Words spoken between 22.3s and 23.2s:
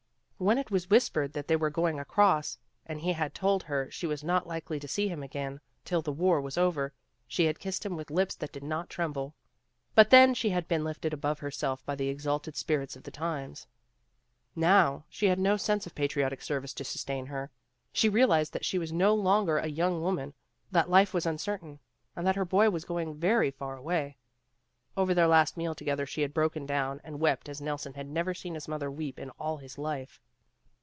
her boy was going